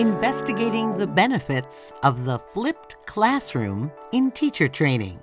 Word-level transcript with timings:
investigating 0.00 0.96
the 0.96 1.06
benefits 1.06 1.92
of 2.02 2.24
the 2.24 2.38
flipped 2.38 2.96
classroom 3.04 3.92
in 4.12 4.30
teacher 4.30 4.66
training. 4.66 5.20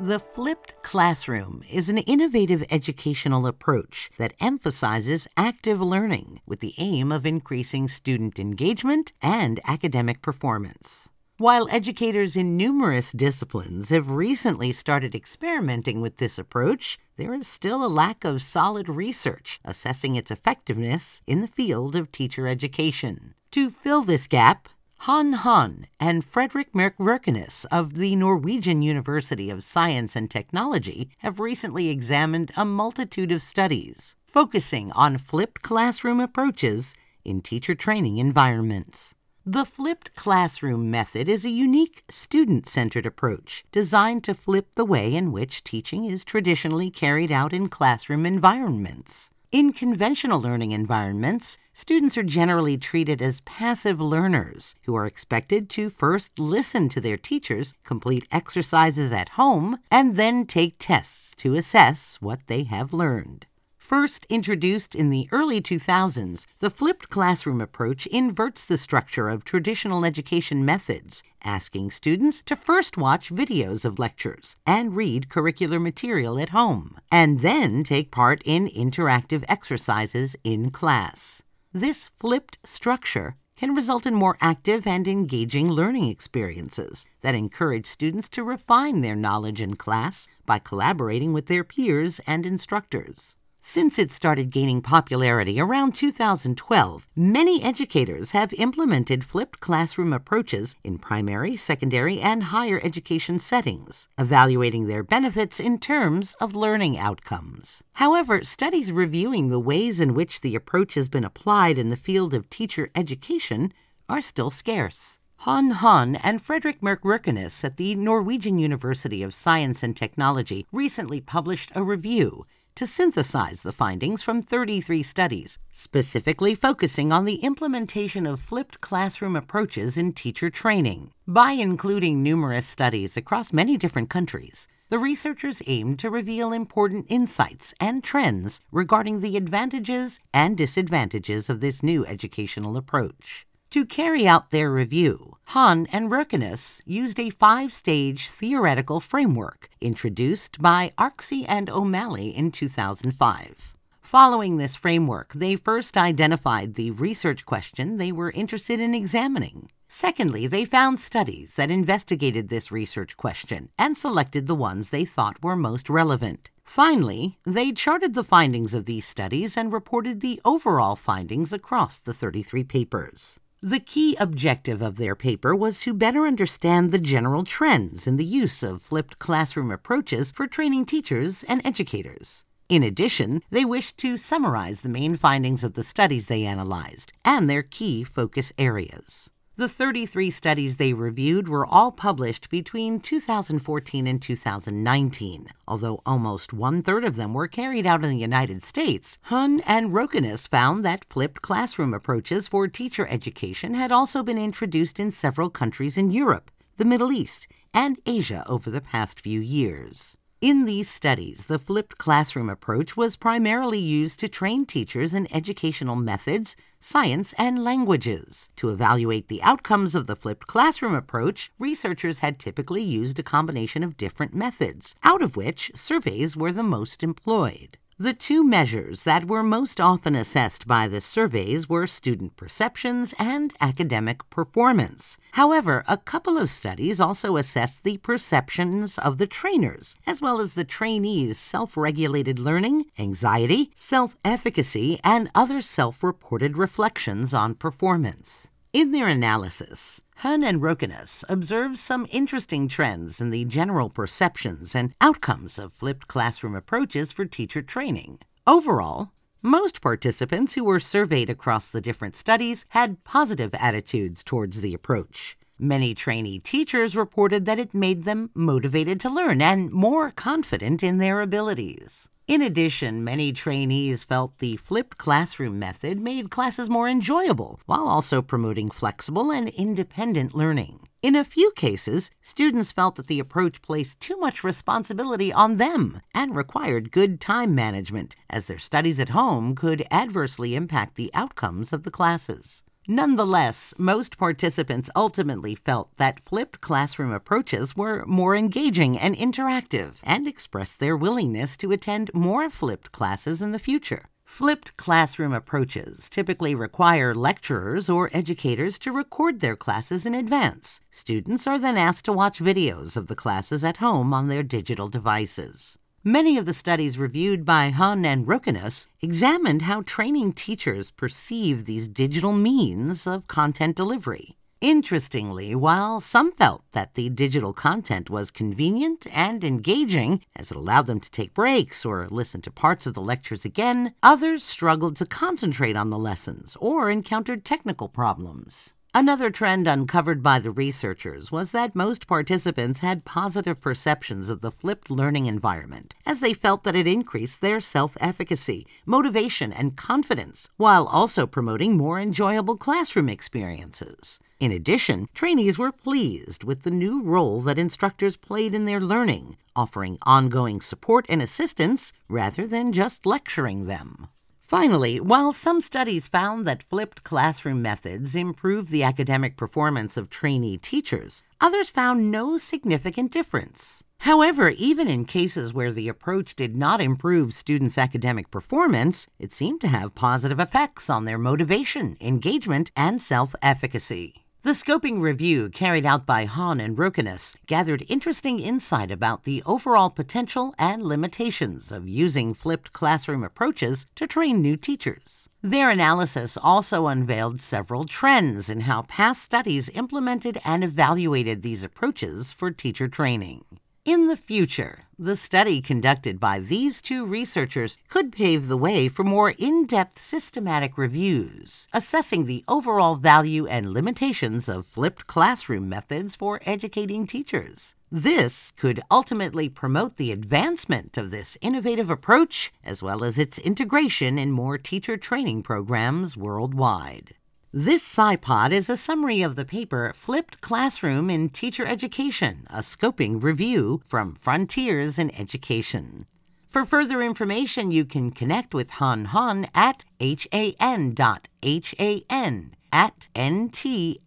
The 0.00 0.18
flipped 0.18 0.82
classroom 0.82 1.62
is 1.70 1.88
an 1.88 1.96
innovative 1.96 2.62
educational 2.70 3.46
approach 3.46 4.10
that 4.18 4.34
emphasizes 4.38 5.28
active 5.38 5.80
learning 5.80 6.42
with 6.44 6.60
the 6.60 6.74
aim 6.76 7.10
of 7.10 7.24
increasing 7.24 7.88
student 7.88 8.38
engagement 8.38 9.14
and 9.22 9.60
academic 9.64 10.20
performance. 10.20 11.08
While 11.38 11.66
educators 11.70 12.36
in 12.36 12.54
numerous 12.54 13.12
disciplines 13.12 13.88
have 13.88 14.10
recently 14.10 14.72
started 14.72 15.14
experimenting 15.14 16.02
with 16.02 16.18
this 16.18 16.38
approach, 16.38 16.98
there 17.16 17.32
is 17.32 17.48
still 17.48 17.82
a 17.82 17.88
lack 17.88 18.24
of 18.24 18.42
solid 18.42 18.90
research 18.90 19.58
assessing 19.64 20.16
its 20.16 20.30
effectiveness 20.30 21.22
in 21.26 21.40
the 21.40 21.46
field 21.46 21.96
of 21.96 22.12
teacher 22.12 22.46
education. 22.46 23.32
To 23.52 23.70
fill 23.70 24.02
this 24.02 24.26
gap, 24.26 24.68
Han 24.98 25.32
Han 25.32 25.86
and 25.98 26.22
Fredrik 26.22 26.72
Mørk 26.74 27.66
of 27.70 27.94
the 27.94 28.14
Norwegian 28.14 28.82
University 28.82 29.48
of 29.48 29.64
Science 29.64 30.14
and 30.14 30.30
Technology 30.30 31.08
have 31.18 31.40
recently 31.40 31.88
examined 31.88 32.52
a 32.58 32.66
multitude 32.66 33.32
of 33.32 33.42
studies 33.42 34.16
focusing 34.26 34.92
on 34.92 35.16
flipped 35.16 35.62
classroom 35.62 36.20
approaches 36.20 36.94
in 37.24 37.40
teacher 37.40 37.74
training 37.74 38.18
environments. 38.18 39.14
The 39.46 39.64
flipped 39.64 40.14
classroom 40.14 40.90
method 40.90 41.26
is 41.26 41.46
a 41.46 41.50
unique 41.50 42.04
student 42.10 42.68
centered 42.68 43.06
approach 43.06 43.64
designed 43.72 44.24
to 44.24 44.34
flip 44.34 44.74
the 44.74 44.84
way 44.84 45.14
in 45.14 45.32
which 45.32 45.64
teaching 45.64 46.04
is 46.04 46.22
traditionally 46.22 46.90
carried 46.90 47.32
out 47.32 47.54
in 47.54 47.70
classroom 47.70 48.26
environments. 48.26 49.30
In 49.50 49.72
conventional 49.72 50.38
learning 50.42 50.72
environments, 50.72 51.56
students 51.72 52.18
are 52.18 52.22
generally 52.22 52.76
treated 52.76 53.22
as 53.22 53.40
passive 53.46 53.98
learners 53.98 54.74
who 54.82 54.94
are 54.94 55.06
expected 55.06 55.70
to 55.70 55.88
first 55.88 56.38
listen 56.38 56.90
to 56.90 57.00
their 57.00 57.16
teachers, 57.16 57.72
complete 57.82 58.26
exercises 58.30 59.10
at 59.10 59.30
home, 59.30 59.78
and 59.90 60.16
then 60.16 60.44
take 60.44 60.74
tests 60.78 61.34
to 61.38 61.54
assess 61.54 62.18
what 62.20 62.46
they 62.46 62.64
have 62.64 62.92
learned. 62.92 63.46
First 63.88 64.26
introduced 64.28 64.94
in 64.94 65.08
the 65.08 65.30
early 65.32 65.62
2000s, 65.62 66.44
the 66.58 66.68
flipped 66.68 67.08
classroom 67.08 67.62
approach 67.62 68.06
inverts 68.08 68.62
the 68.62 68.76
structure 68.76 69.30
of 69.30 69.46
traditional 69.46 70.04
education 70.04 70.62
methods, 70.62 71.22
asking 71.42 71.92
students 71.92 72.42
to 72.42 72.54
first 72.54 72.98
watch 72.98 73.30
videos 73.30 73.86
of 73.86 73.98
lectures 73.98 74.56
and 74.66 74.94
read 74.94 75.30
curricular 75.30 75.80
material 75.80 76.38
at 76.38 76.50
home, 76.50 76.98
and 77.10 77.40
then 77.40 77.82
take 77.82 78.10
part 78.10 78.42
in 78.44 78.68
interactive 78.68 79.42
exercises 79.48 80.36
in 80.44 80.70
class. 80.70 81.42
This 81.72 82.10
flipped 82.18 82.58
structure 82.64 83.36
can 83.56 83.74
result 83.74 84.04
in 84.04 84.14
more 84.14 84.36
active 84.42 84.86
and 84.86 85.08
engaging 85.08 85.70
learning 85.70 86.08
experiences 86.08 87.06
that 87.22 87.34
encourage 87.34 87.86
students 87.86 88.28
to 88.28 88.44
refine 88.44 89.00
their 89.00 89.16
knowledge 89.16 89.62
in 89.62 89.76
class 89.76 90.28
by 90.44 90.58
collaborating 90.58 91.32
with 91.32 91.46
their 91.46 91.64
peers 91.64 92.20
and 92.26 92.44
instructors. 92.44 93.34
Since 93.70 93.98
it 93.98 94.10
started 94.10 94.48
gaining 94.48 94.80
popularity 94.80 95.60
around 95.60 95.94
2012, 95.94 97.06
many 97.14 97.62
educators 97.62 98.30
have 98.30 98.54
implemented 98.54 99.24
flipped 99.24 99.60
classroom 99.60 100.14
approaches 100.14 100.74
in 100.82 100.96
primary, 100.96 101.54
secondary, 101.54 102.18
and 102.18 102.44
higher 102.44 102.80
education 102.82 103.38
settings, 103.38 104.08
evaluating 104.16 104.86
their 104.86 105.02
benefits 105.02 105.60
in 105.60 105.76
terms 105.76 106.34
of 106.40 106.56
learning 106.56 106.96
outcomes. 106.96 107.84
However, 107.92 108.42
studies 108.42 108.90
reviewing 108.90 109.50
the 109.50 109.60
ways 109.60 110.00
in 110.00 110.14
which 110.14 110.40
the 110.40 110.54
approach 110.54 110.94
has 110.94 111.10
been 111.10 111.22
applied 111.22 111.76
in 111.76 111.90
the 111.90 111.96
field 111.96 112.32
of 112.32 112.48
teacher 112.48 112.88
education 112.94 113.74
are 114.08 114.22
still 114.22 114.50
scarce. 114.50 115.18
Han 115.42 115.72
Han 115.72 116.16
and 116.16 116.40
Fredrik 116.40 116.80
Mørk 116.80 117.64
at 117.64 117.76
the 117.76 117.94
Norwegian 117.94 118.58
University 118.58 119.22
of 119.22 119.34
Science 119.34 119.82
and 119.82 119.94
Technology 119.94 120.66
recently 120.72 121.20
published 121.20 121.70
a 121.74 121.82
review 121.84 122.46
to 122.78 122.86
synthesize 122.86 123.62
the 123.62 123.72
findings 123.72 124.22
from 124.22 124.40
33 124.40 125.02
studies, 125.02 125.58
specifically 125.72 126.54
focusing 126.54 127.10
on 127.10 127.24
the 127.24 127.42
implementation 127.42 128.24
of 128.24 128.38
flipped 128.38 128.80
classroom 128.80 129.34
approaches 129.34 129.98
in 129.98 130.12
teacher 130.12 130.48
training. 130.48 131.10
By 131.26 131.50
including 131.50 132.22
numerous 132.22 132.68
studies 132.68 133.16
across 133.16 133.52
many 133.52 133.76
different 133.76 134.10
countries, 134.10 134.68
the 134.90 134.98
researchers 135.00 135.60
aimed 135.66 135.98
to 135.98 136.08
reveal 136.08 136.52
important 136.52 137.06
insights 137.08 137.74
and 137.80 138.04
trends 138.04 138.60
regarding 138.70 139.22
the 139.22 139.36
advantages 139.36 140.20
and 140.32 140.56
disadvantages 140.56 141.50
of 141.50 141.58
this 141.58 141.82
new 141.82 142.06
educational 142.06 142.76
approach. 142.76 143.47
To 143.72 143.84
carry 143.84 144.26
out 144.26 144.48
their 144.48 144.72
review, 144.72 145.36
Han 145.48 145.86
and 145.92 146.10
Røkenes 146.10 146.80
used 146.86 147.20
a 147.20 147.28
five 147.28 147.74
stage 147.74 148.30
theoretical 148.30 148.98
framework 148.98 149.68
introduced 149.78 150.58
by 150.58 150.90
Arksey 150.96 151.44
and 151.46 151.68
O'Malley 151.68 152.34
in 152.34 152.50
2005. 152.50 153.76
Following 154.00 154.56
this 154.56 154.74
framework, 154.74 155.34
they 155.34 155.54
first 155.54 155.98
identified 155.98 156.74
the 156.76 156.92
research 156.92 157.44
question 157.44 157.98
they 157.98 158.10
were 158.10 158.30
interested 158.30 158.80
in 158.80 158.94
examining. 158.94 159.68
Secondly, 159.86 160.46
they 160.46 160.64
found 160.64 160.98
studies 160.98 161.56
that 161.56 161.70
investigated 161.70 162.48
this 162.48 162.72
research 162.72 163.18
question 163.18 163.68
and 163.78 163.98
selected 163.98 164.46
the 164.46 164.54
ones 164.54 164.88
they 164.88 165.04
thought 165.04 165.42
were 165.42 165.56
most 165.56 165.90
relevant. 165.90 166.50
Finally, 166.64 167.36
they 167.44 167.70
charted 167.72 168.14
the 168.14 168.24
findings 168.24 168.72
of 168.72 168.86
these 168.86 169.06
studies 169.06 169.58
and 169.58 169.74
reported 169.74 170.22
the 170.22 170.40
overall 170.42 170.96
findings 170.96 171.52
across 171.52 171.98
the 171.98 172.14
33 172.14 172.64
papers. 172.64 173.38
The 173.62 173.80
key 173.80 174.14
objective 174.20 174.82
of 174.82 174.96
their 174.98 175.16
paper 175.16 175.52
was 175.52 175.80
to 175.80 175.92
better 175.92 176.26
understand 176.26 176.92
the 176.92 176.98
general 176.98 177.42
trends 177.42 178.06
in 178.06 178.16
the 178.16 178.24
use 178.24 178.62
of 178.62 178.82
flipped 178.82 179.18
classroom 179.18 179.72
approaches 179.72 180.30
for 180.30 180.46
training 180.46 180.86
teachers 180.86 181.42
and 181.42 181.60
educators. 181.64 182.44
In 182.68 182.84
addition, 182.84 183.42
they 183.50 183.64
wished 183.64 183.98
to 183.98 184.16
summarize 184.16 184.82
the 184.82 184.88
main 184.88 185.16
findings 185.16 185.64
of 185.64 185.72
the 185.72 185.82
studies 185.82 186.26
they 186.26 186.44
analyzed 186.44 187.12
and 187.24 187.50
their 187.50 187.64
key 187.64 188.04
focus 188.04 188.52
areas. 188.58 189.28
The 189.58 189.68
33 189.68 190.30
studies 190.30 190.76
they 190.76 190.92
reviewed 190.92 191.48
were 191.48 191.66
all 191.66 191.90
published 191.90 192.48
between 192.48 193.00
2014 193.00 194.06
and 194.06 194.22
2019. 194.22 195.48
Although 195.66 196.00
almost 196.06 196.52
one 196.52 196.80
third 196.80 197.04
of 197.04 197.16
them 197.16 197.34
were 197.34 197.48
carried 197.48 197.84
out 197.84 198.04
in 198.04 198.10
the 198.10 198.16
United 198.18 198.62
States, 198.62 199.18
Hun 199.22 199.60
and 199.66 199.90
Røkenes 199.90 200.46
found 200.46 200.84
that 200.84 201.06
flipped 201.10 201.42
classroom 201.42 201.92
approaches 201.92 202.46
for 202.46 202.68
teacher 202.68 203.08
education 203.08 203.74
had 203.74 203.90
also 203.90 204.22
been 204.22 204.38
introduced 204.38 205.00
in 205.00 205.10
several 205.10 205.50
countries 205.50 205.98
in 205.98 206.12
Europe, 206.12 206.52
the 206.76 206.84
Middle 206.84 207.10
East, 207.10 207.48
and 207.74 207.98
Asia 208.06 208.44
over 208.46 208.70
the 208.70 208.80
past 208.80 209.20
few 209.20 209.40
years. 209.40 210.16
In 210.40 210.66
these 210.66 210.88
studies, 210.88 211.46
the 211.46 211.58
flipped 211.58 211.98
classroom 211.98 212.48
approach 212.48 212.96
was 212.96 213.16
primarily 213.16 213.80
used 213.80 214.20
to 214.20 214.28
train 214.28 214.66
teachers 214.66 215.12
in 215.12 215.26
educational 215.34 215.96
methods, 215.96 216.54
science, 216.78 217.32
and 217.32 217.64
languages. 217.64 218.48
To 218.58 218.68
evaluate 218.68 219.26
the 219.26 219.42
outcomes 219.42 219.96
of 219.96 220.06
the 220.06 220.14
flipped 220.14 220.46
classroom 220.46 220.94
approach, 220.94 221.50
researchers 221.58 222.20
had 222.20 222.38
typically 222.38 222.84
used 222.84 223.18
a 223.18 223.24
combination 223.24 223.82
of 223.82 223.96
different 223.96 224.32
methods, 224.32 224.94
out 225.02 225.22
of 225.22 225.34
which 225.34 225.72
surveys 225.74 226.36
were 226.36 226.52
the 226.52 226.62
most 226.62 227.02
employed. 227.02 227.76
The 228.00 228.14
two 228.14 228.44
measures 228.44 229.02
that 229.02 229.26
were 229.26 229.42
most 229.42 229.80
often 229.80 230.14
assessed 230.14 230.68
by 230.68 230.86
the 230.86 231.00
surveys 231.00 231.68
were 231.68 231.88
student 231.88 232.36
perceptions 232.36 233.12
and 233.18 233.52
academic 233.60 234.30
performance. 234.30 235.18
However, 235.32 235.82
a 235.88 235.96
couple 235.96 236.38
of 236.38 236.48
studies 236.48 237.00
also 237.00 237.36
assessed 237.36 237.82
the 237.82 237.96
perceptions 237.96 238.98
of 238.98 239.18
the 239.18 239.26
trainers, 239.26 239.96
as 240.06 240.22
well 240.22 240.40
as 240.40 240.52
the 240.52 240.62
trainees' 240.62 241.40
self 241.40 241.76
regulated 241.76 242.38
learning, 242.38 242.84
anxiety, 243.00 243.72
self 243.74 244.16
efficacy, 244.24 245.00
and 245.02 245.28
other 245.34 245.60
self 245.60 246.04
reported 246.04 246.56
reflections 246.56 247.34
on 247.34 247.56
performance. 247.56 248.46
In 248.74 248.92
their 248.92 249.08
analysis, 249.08 250.02
Hun 250.16 250.44
and 250.44 250.60
Røkenes 250.60 251.24
observed 251.26 251.78
some 251.78 252.06
interesting 252.10 252.68
trends 252.68 253.18
in 253.18 253.30
the 253.30 253.46
general 253.46 253.88
perceptions 253.88 254.74
and 254.74 254.92
outcomes 255.00 255.58
of 255.58 255.72
flipped 255.72 256.06
classroom 256.06 256.54
approaches 256.54 257.10
for 257.10 257.24
teacher 257.24 257.62
training. 257.62 258.18
Overall, 258.46 259.12
most 259.40 259.80
participants 259.80 260.52
who 260.52 260.64
were 260.64 260.80
surveyed 260.80 261.30
across 261.30 261.68
the 261.68 261.80
different 261.80 262.14
studies 262.14 262.66
had 262.68 263.02
positive 263.04 263.54
attitudes 263.54 264.22
towards 264.22 264.60
the 264.60 264.74
approach. 264.74 265.38
Many 265.58 265.94
trainee 265.94 266.38
teachers 266.38 266.94
reported 266.94 267.46
that 267.46 267.58
it 267.58 267.72
made 267.72 268.04
them 268.04 268.28
motivated 268.34 269.00
to 269.00 269.08
learn 269.08 269.40
and 269.40 269.72
more 269.72 270.10
confident 270.10 270.82
in 270.82 270.98
their 270.98 271.22
abilities. 271.22 272.10
In 272.28 272.42
addition, 272.42 273.02
many 273.04 273.32
trainees 273.32 274.04
felt 274.04 274.36
the 274.36 274.58
flipped 274.58 274.98
classroom 274.98 275.58
method 275.58 275.98
made 275.98 276.30
classes 276.30 276.68
more 276.68 276.86
enjoyable 276.86 277.58
while 277.64 277.88
also 277.88 278.20
promoting 278.20 278.70
flexible 278.70 279.32
and 279.32 279.48
independent 279.48 280.34
learning. 280.34 280.80
In 281.00 281.16
a 281.16 281.24
few 281.24 281.50
cases, 281.52 282.10
students 282.20 282.70
felt 282.70 282.96
that 282.96 283.06
the 283.06 283.18
approach 283.18 283.62
placed 283.62 284.00
too 284.00 284.18
much 284.18 284.44
responsibility 284.44 285.32
on 285.32 285.56
them 285.56 286.02
and 286.12 286.36
required 286.36 286.92
good 286.92 287.18
time 287.18 287.54
management, 287.54 288.14
as 288.28 288.44
their 288.44 288.58
studies 288.58 289.00
at 289.00 289.08
home 289.08 289.54
could 289.54 289.86
adversely 289.90 290.54
impact 290.54 290.96
the 290.96 291.10
outcomes 291.14 291.72
of 291.72 291.82
the 291.82 291.90
classes. 291.90 292.62
Nonetheless, 292.90 293.74
most 293.76 294.16
participants 294.16 294.88
ultimately 294.96 295.54
felt 295.54 295.94
that 295.98 296.24
flipped 296.24 296.62
classroom 296.62 297.12
approaches 297.12 297.76
were 297.76 298.02
more 298.06 298.34
engaging 298.34 298.98
and 298.98 299.14
interactive 299.14 299.96
and 300.02 300.26
expressed 300.26 300.80
their 300.80 300.96
willingness 300.96 301.54
to 301.58 301.70
attend 301.70 302.10
more 302.14 302.48
flipped 302.48 302.90
classes 302.90 303.42
in 303.42 303.52
the 303.52 303.58
future. 303.58 304.06
Flipped 304.24 304.74
classroom 304.78 305.34
approaches 305.34 306.08
typically 306.08 306.54
require 306.54 307.14
lecturers 307.14 307.90
or 307.90 308.08
educators 308.14 308.78
to 308.78 308.90
record 308.90 309.40
their 309.40 309.56
classes 309.56 310.06
in 310.06 310.14
advance. 310.14 310.80
Students 310.90 311.46
are 311.46 311.58
then 311.58 311.76
asked 311.76 312.06
to 312.06 312.12
watch 312.14 312.38
videos 312.38 312.96
of 312.96 313.08
the 313.08 313.14
classes 313.14 313.64
at 313.64 313.76
home 313.76 314.14
on 314.14 314.28
their 314.28 314.42
digital 314.42 314.88
devices. 314.88 315.76
Many 316.04 316.38
of 316.38 316.46
the 316.46 316.54
studies 316.54 316.96
reviewed 316.96 317.44
by 317.44 317.70
Hun 317.70 318.04
and 318.04 318.24
Røkenes 318.24 318.86
examined 319.02 319.62
how 319.62 319.82
training 319.82 320.32
teachers 320.32 320.92
perceive 320.92 321.64
these 321.64 321.88
digital 321.88 322.30
means 322.30 323.04
of 323.04 323.26
content 323.26 323.74
delivery. 323.74 324.36
Interestingly, 324.60 325.56
while 325.56 326.00
some 326.00 326.30
felt 326.30 326.62
that 326.70 326.94
the 326.94 327.08
digital 327.08 327.52
content 327.52 328.10
was 328.10 328.30
convenient 328.30 329.08
and 329.10 329.42
engaging, 329.42 330.22
as 330.36 330.52
it 330.52 330.56
allowed 330.56 330.86
them 330.86 331.00
to 331.00 331.10
take 331.10 331.34
breaks 331.34 331.84
or 331.84 332.06
listen 332.12 332.42
to 332.42 332.50
parts 332.52 332.86
of 332.86 332.94
the 332.94 333.00
lectures 333.00 333.44
again, 333.44 333.92
others 334.00 334.44
struggled 334.44 334.94
to 334.96 335.06
concentrate 335.06 335.76
on 335.76 335.90
the 335.90 335.98
lessons 335.98 336.56
or 336.60 336.90
encountered 336.90 337.44
technical 337.44 337.88
problems. 337.88 338.72
Another 338.94 339.30
trend 339.30 339.68
uncovered 339.68 340.22
by 340.22 340.38
the 340.38 340.50
researchers 340.50 341.30
was 341.30 341.50
that 341.50 341.76
most 341.76 342.06
participants 342.06 342.80
had 342.80 343.04
positive 343.04 343.60
perceptions 343.60 344.30
of 344.30 344.40
the 344.40 344.50
flipped 344.50 344.90
learning 344.90 345.26
environment, 345.26 345.94
as 346.06 346.20
they 346.20 346.32
felt 346.32 346.64
that 346.64 346.74
it 346.74 346.86
increased 346.86 347.42
their 347.42 347.60
self 347.60 347.98
efficacy, 348.00 348.66
motivation, 348.86 349.52
and 349.52 349.76
confidence, 349.76 350.48
while 350.56 350.86
also 350.86 351.26
promoting 351.26 351.76
more 351.76 352.00
enjoyable 352.00 352.56
classroom 352.56 353.10
experiences. 353.10 354.20
In 354.40 354.52
addition, 354.52 355.08
trainees 355.14 355.58
were 355.58 355.70
pleased 355.70 356.42
with 356.42 356.62
the 356.62 356.70
new 356.70 357.02
role 357.02 357.42
that 357.42 357.58
instructors 357.58 358.16
played 358.16 358.54
in 358.54 358.64
their 358.64 358.80
learning, 358.80 359.36
offering 359.54 359.98
ongoing 360.04 360.62
support 360.62 361.04
and 361.10 361.20
assistance 361.20 361.92
rather 362.08 362.46
than 362.46 362.72
just 362.72 363.04
lecturing 363.04 363.66
them. 363.66 364.08
Finally, 364.48 364.98
while 364.98 365.30
some 365.30 365.60
studies 365.60 366.08
found 366.08 366.46
that 366.46 366.62
flipped 366.62 367.04
classroom 367.04 367.60
methods 367.60 368.16
improved 368.16 368.70
the 368.70 368.82
academic 368.82 369.36
performance 369.36 369.94
of 369.98 370.08
trainee 370.08 370.56
teachers, 370.56 371.22
others 371.38 371.68
found 371.68 372.10
no 372.10 372.38
significant 372.38 373.12
difference. 373.12 373.84
However, 373.98 374.48
even 374.48 374.88
in 374.88 375.04
cases 375.04 375.52
where 375.52 375.70
the 375.70 375.86
approach 375.86 376.34
did 376.34 376.56
not 376.56 376.80
improve 376.80 377.34
students' 377.34 377.76
academic 377.76 378.30
performance, 378.30 379.06
it 379.18 379.32
seemed 379.32 379.60
to 379.60 379.68
have 379.68 379.94
positive 379.94 380.40
effects 380.40 380.88
on 380.88 381.04
their 381.04 381.18
motivation, 381.18 381.98
engagement, 382.00 382.70
and 382.74 383.02
self 383.02 383.34
efficacy. 383.42 384.24
The 384.48 384.54
scoping 384.54 385.02
review 385.02 385.50
carried 385.50 385.84
out 385.84 386.06
by 386.06 386.24
Han 386.24 386.58
and 386.58 386.74
Røkenes 386.74 387.36
gathered 387.44 387.84
interesting 387.86 388.40
insight 388.40 388.90
about 388.90 389.24
the 389.24 389.42
overall 389.44 389.90
potential 389.90 390.54
and 390.58 390.82
limitations 390.82 391.70
of 391.70 391.86
using 391.86 392.32
flipped 392.32 392.72
classroom 392.72 393.22
approaches 393.22 393.84
to 393.96 394.06
train 394.06 394.40
new 394.40 394.56
teachers. 394.56 395.28
Their 395.42 395.68
analysis 395.68 396.38
also 396.38 396.86
unveiled 396.86 397.42
several 397.42 397.84
trends 397.84 398.48
in 398.48 398.62
how 398.62 398.84
past 398.88 399.22
studies 399.22 399.68
implemented 399.74 400.38
and 400.46 400.64
evaluated 400.64 401.42
these 401.42 401.62
approaches 401.62 402.32
for 402.32 402.50
teacher 402.50 402.88
training. 402.88 403.44
In 403.84 404.06
the 404.06 404.16
future, 404.16 404.87
the 404.98 405.14
study 405.14 405.60
conducted 405.60 406.18
by 406.18 406.40
these 406.40 406.82
two 406.82 407.06
researchers 407.06 407.78
could 407.88 408.10
pave 408.10 408.48
the 408.48 408.56
way 408.56 408.88
for 408.88 409.04
more 409.04 409.30
in 409.30 409.64
depth 409.64 410.02
systematic 410.02 410.76
reviews, 410.76 411.68
assessing 411.72 412.26
the 412.26 412.44
overall 412.48 412.96
value 412.96 413.46
and 413.46 413.72
limitations 413.72 414.48
of 414.48 414.66
flipped 414.66 415.06
classroom 415.06 415.68
methods 415.68 416.16
for 416.16 416.40
educating 416.44 417.06
teachers. 417.06 417.76
This 417.92 418.52
could 418.56 418.80
ultimately 418.90 419.48
promote 419.48 419.96
the 419.96 420.10
advancement 420.10 420.98
of 420.98 421.10
this 421.10 421.38
innovative 421.40 421.90
approach, 421.90 422.52
as 422.64 422.82
well 422.82 423.04
as 423.04 423.18
its 423.18 423.38
integration 423.38 424.18
in 424.18 424.32
more 424.32 424.58
teacher 424.58 424.96
training 424.96 425.44
programs 425.44 426.16
worldwide. 426.16 427.14
This 427.50 427.82
SciPod 427.82 428.52
is 428.52 428.68
a 428.68 428.76
summary 428.76 429.22
of 429.22 429.34
the 429.34 429.46
paper 429.46 429.94
Flipped 429.96 430.42
Classroom 430.42 431.08
in 431.08 431.30
Teacher 431.30 431.64
Education, 431.64 432.46
a 432.50 432.58
scoping 432.58 433.22
review 433.22 433.80
from 433.88 434.16
Frontiers 434.16 434.98
in 434.98 435.10
Education. 435.18 436.04
For 436.50 436.66
further 436.66 437.00
information, 437.00 437.70
you 437.70 437.86
can 437.86 438.10
connect 438.10 438.52
with 438.52 438.68
Han 438.72 439.06
Han 439.06 439.46
at 439.54 439.86
han 439.98 440.90
dot 440.92 441.28
han 441.42 442.54
at 442.70 443.08
ntnu.no. 443.16 443.98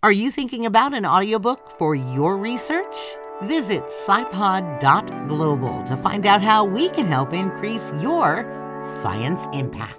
Are 0.00 0.12
you 0.12 0.30
thinking 0.30 0.64
about 0.64 0.94
an 0.94 1.04
audiobook 1.04 1.76
for 1.76 1.96
your 1.96 2.36
research? 2.36 2.96
Visit 3.42 3.82
scipod.global 3.88 5.82
to 5.82 5.96
find 5.96 6.24
out 6.24 6.40
how 6.40 6.64
we 6.64 6.88
can 6.90 7.08
help 7.08 7.32
increase 7.32 7.92
your 8.00 8.46
science 9.02 9.48
impact. 9.52 9.97